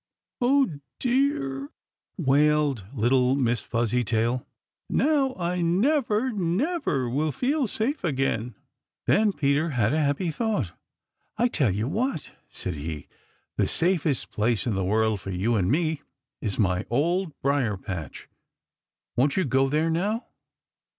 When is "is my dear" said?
16.41-16.87